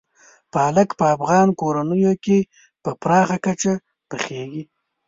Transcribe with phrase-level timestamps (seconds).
[0.53, 2.37] پالک په افغان کورنیو کې
[2.83, 3.73] په پراخه کچه
[4.09, 4.63] پخېږي.